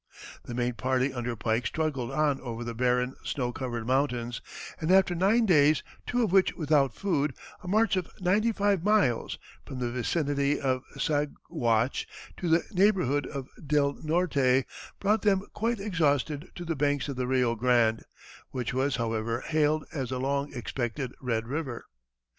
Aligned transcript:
The 0.45 0.55
main 0.55 0.73
party 0.73 1.13
under 1.13 1.35
Pike 1.35 1.67
struggled 1.67 2.09
on 2.09 2.41
over 2.41 2.63
the 2.63 2.73
barren, 2.73 3.15
snow 3.23 3.53
covered 3.53 3.85
mountains, 3.85 4.41
and 4.79 4.89
after 4.91 5.13
nine 5.13 5.45
days, 5.45 5.83
two 6.07 6.23
of 6.23 6.31
which 6.31 6.55
without 6.55 6.95
food, 6.95 7.35
a 7.61 7.67
march 7.67 7.95
of 7.95 8.09
ninety 8.19 8.51
five 8.51 8.83
miles 8.83 9.37
(from 9.63 9.77
the 9.77 9.91
vicinity 9.91 10.59
of 10.59 10.81
Saguache 10.97 12.07
to 12.35 12.49
the 12.49 12.63
neighborhood 12.71 13.27
of 13.27 13.47
Del 13.63 13.93
Norte) 14.01 14.65
brought 14.99 15.21
them 15.21 15.43
quite 15.53 15.79
exhausted 15.79 16.49
to 16.55 16.65
the 16.65 16.75
banks 16.75 17.07
of 17.07 17.15
the 17.15 17.27
Rio 17.27 17.53
Grande, 17.53 18.03
which 18.49 18.73
was, 18.73 18.95
however, 18.95 19.41
hailed 19.41 19.85
as 19.93 20.09
the 20.09 20.19
long 20.19 20.51
expected 20.51 21.13
Red 21.21 21.47
River. 21.47 21.85